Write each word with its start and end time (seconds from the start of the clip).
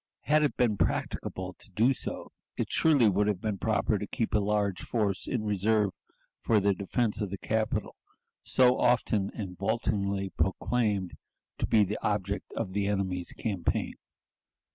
Had 0.21 0.41
it 0.41 0.57
been 0.57 0.77
practicable 0.77 1.53
to 1.59 1.69
do 1.69 1.93
so, 1.93 2.31
it 2.57 2.61
would 2.61 2.71
surely 2.71 3.27
have 3.29 3.39
been 3.39 3.59
proper 3.59 3.99
to 3.99 4.07
keep 4.07 4.33
a 4.33 4.39
large 4.39 4.81
force 4.81 5.27
in 5.27 5.43
reserve 5.43 5.91
for 6.39 6.59
the 6.59 6.73
defense 6.73 7.21
of 7.21 7.29
the 7.29 7.37
capital, 7.37 7.95
so 8.41 8.79
often 8.79 9.29
and 9.35 9.55
vauntingly 9.59 10.31
proclaimed 10.31 11.11
to 11.59 11.67
be 11.67 11.83
the 11.83 11.99
object 12.01 12.51
of 12.55 12.73
the 12.73 12.87
enemy's 12.87 13.31
campaign. 13.33 13.93